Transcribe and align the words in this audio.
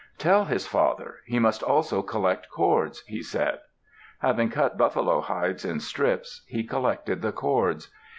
"Tell 0.17 0.45
his 0.45 0.65
father. 0.65 1.17
He 1.27 1.37
must 1.37 1.61
also 1.61 2.01
collect 2.01 2.49
cords," 2.49 3.03
he 3.05 3.21
said. 3.21 3.59
Having 4.21 4.49
cut 4.49 4.75
buffalo 4.75 5.19
hides 5.21 5.63
in 5.63 5.79
strips, 5.79 6.43
he 6.47 6.63
collected 6.63 7.21
the 7.21 7.31
cords. 7.31 7.89